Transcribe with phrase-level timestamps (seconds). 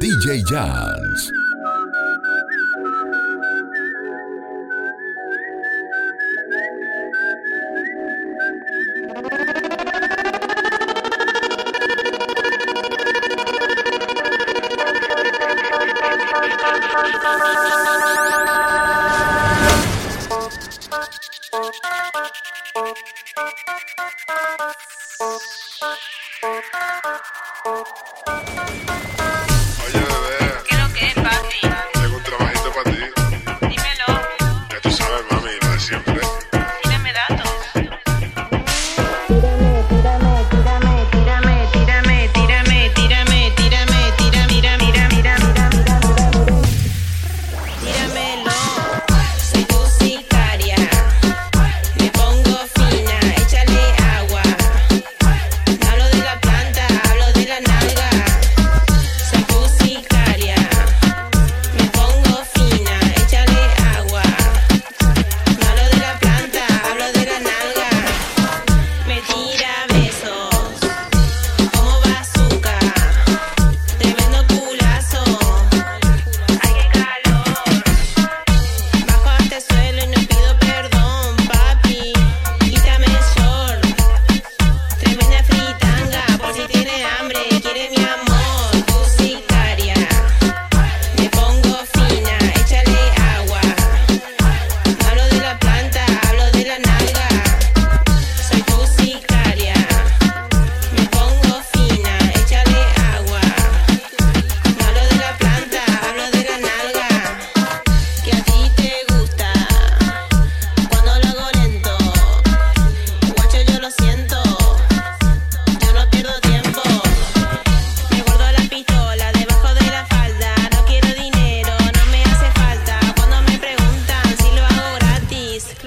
[0.00, 1.32] DJ Johns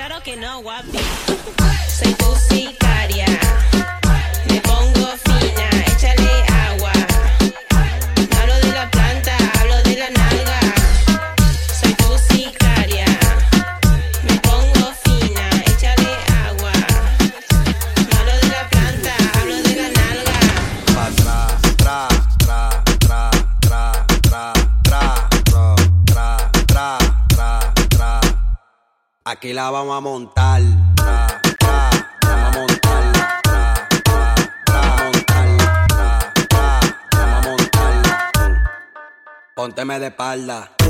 [0.04, 0.98] Claro que no, guapi.
[1.88, 2.81] Soy pussy.
[29.32, 30.62] aquí la vamos a montar.
[32.22, 33.40] Vamos a montarla.
[33.42, 33.86] Tra,
[34.68, 36.34] vamos a montarla.
[37.14, 38.72] Vamos a montarla.
[39.56, 40.81] Pónteme de espalda.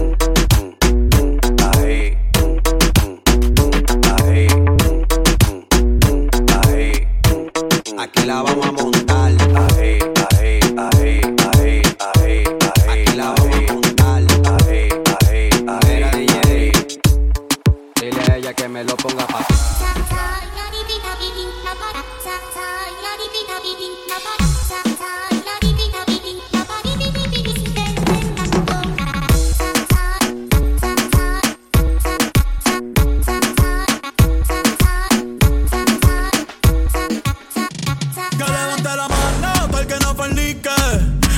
[38.31, 40.69] Que levante la mano, tú el que no fue el nique.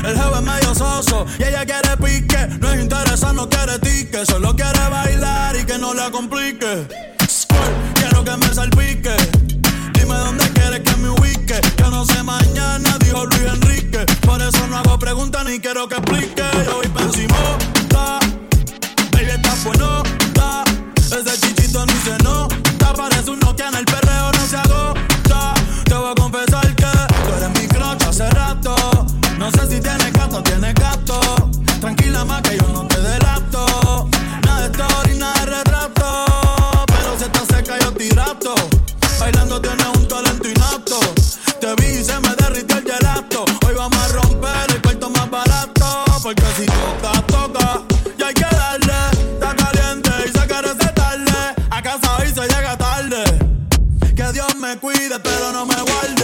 [0.05, 2.47] El joven medio soso y ella quiere pique.
[2.59, 4.25] No es interesada, no quiere tique.
[4.25, 7.12] Solo quiere bailar y que no le complique
[8.23, 9.15] que me salpique.
[9.93, 11.59] Dime dónde quieres que me ubique.
[11.77, 14.05] Yo no sé mañana, dijo Luis Enrique.
[14.21, 16.43] Por eso no hago preguntas ni quiero que explique.
[16.65, 17.32] Yo voy encima
[54.63, 56.22] me cuida, pero no me guarda.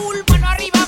[0.00, 0.79] full, mano arriba.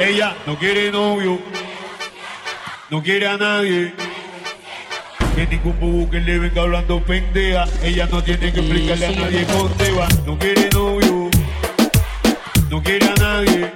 [0.00, 1.38] Ella no quiere novio,
[2.90, 3.94] no quiere a nadie.
[5.36, 7.64] Que ningún bubu que le venga hablando pendeja.
[7.80, 10.08] Ella no tiene que explicarle a nadie dónde va.
[10.26, 11.30] No quiere novio,
[12.70, 13.72] no quiere a nadie.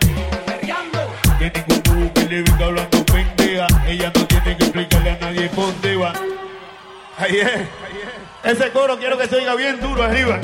[1.39, 3.67] Que ningún bubu que le venga hablando pendeja.
[3.87, 6.13] Ella no tiene que explicarle a nadie dónde va.
[7.17, 7.61] Ahí es.
[8.43, 10.41] Ese coro quiero que se oiga bien duro arriba.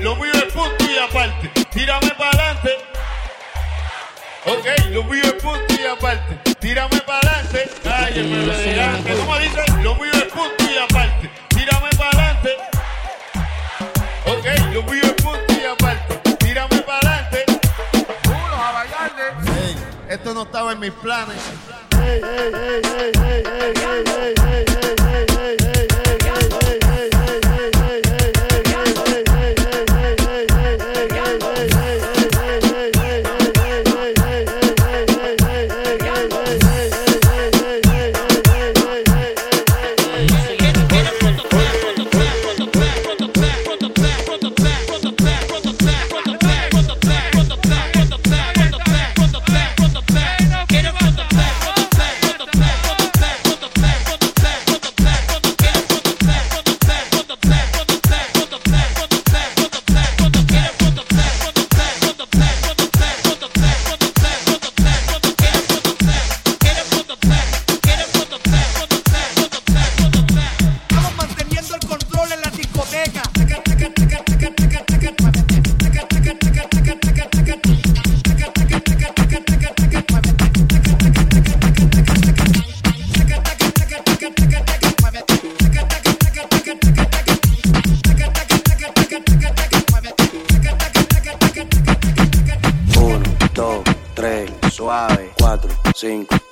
[0.00, 1.50] Lo mío es punto y aparte.
[1.72, 2.95] Tírame para adelante.
[4.48, 6.38] Ok, lo mío es punto y aparte.
[6.60, 7.68] Tírame para adelante.
[7.84, 9.64] Ay, el me ¿Cómo dice?
[9.82, 11.30] Lo mío es punto y aparte.
[11.48, 12.50] Tírame para adelante.
[14.24, 16.36] Ok, lo mío es punto y aparte.
[16.36, 17.44] Tírame para adelante.
[18.26, 19.24] Uno a bailarle.
[19.46, 19.76] Hey,
[20.10, 21.38] esto no estaba en mis planes.
[24.40, 24.85] Estamos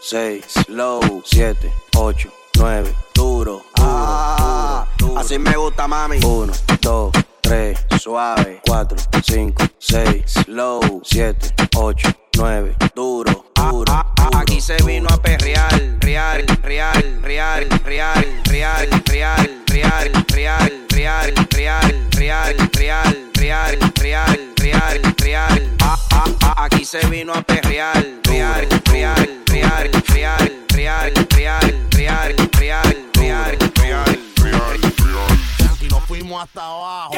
[0.06, 6.18] 6, low, 7, 8, 9, duro, duro, duro, Así me gusta, mami.
[6.22, 6.52] 1,
[6.82, 13.92] 2, 3, suave, 4, 5, 6, low, 7, 8, 9, duro, duro.
[14.36, 21.80] Aquí se vino a perrear, real, real, real, real, real, real, real, real, real, real,
[22.14, 23.10] real, real,
[23.40, 25.76] real, real, real, real.
[26.58, 28.73] Aquí se vino a perrear, real.
[36.54, 37.14] Hasta abajo.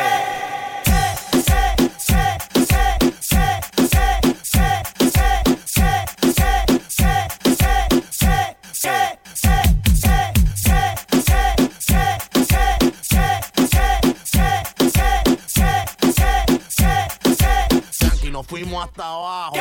[18.37, 19.57] Nos fuimos hasta abajo.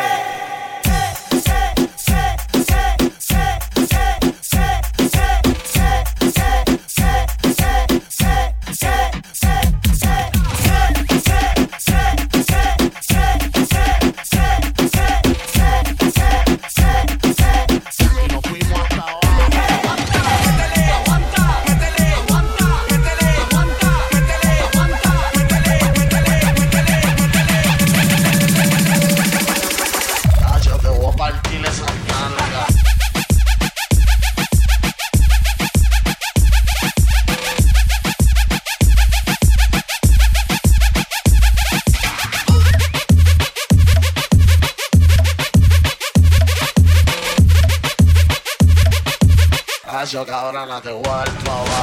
[50.16, 51.75] choca ahora la de World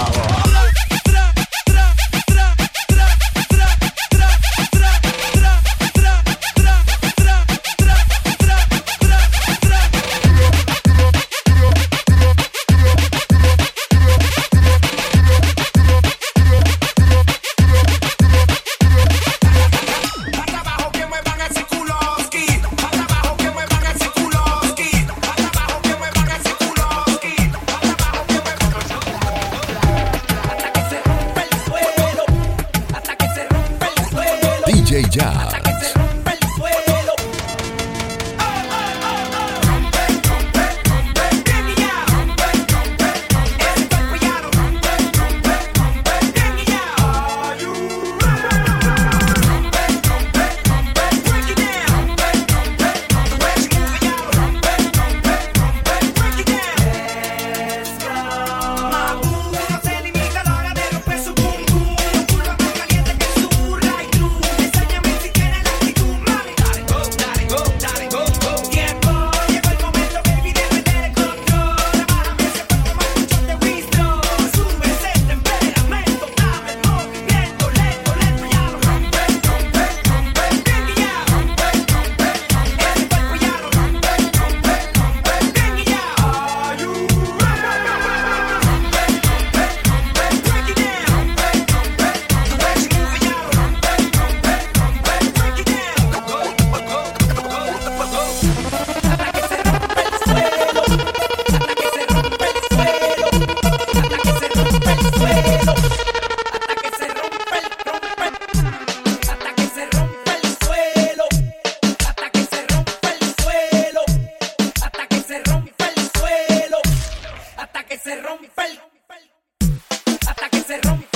[120.62, 121.11] se rompe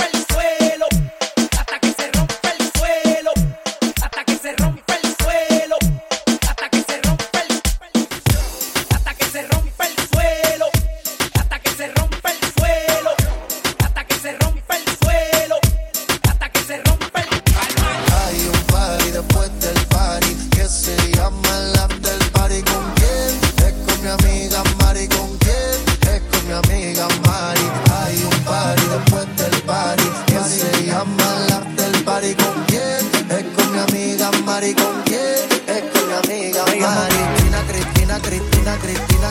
[38.79, 39.27] Cristina?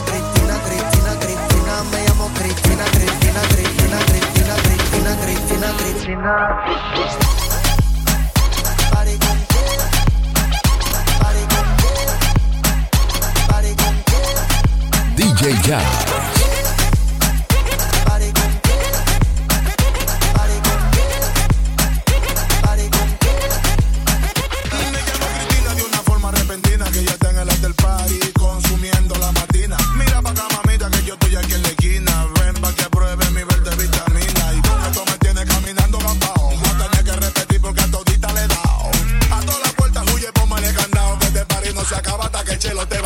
[15.16, 16.15] DJ Jazz.